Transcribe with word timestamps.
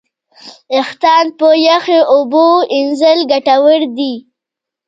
وېښتيان 0.73 1.25
په 1.39 1.47
یخو 1.67 1.99
اوبو 2.13 2.45
وینځل 2.71 3.19
ګټور 3.31 3.81
دي. 3.97 4.13